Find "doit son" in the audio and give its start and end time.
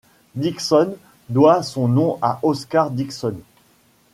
1.29-1.87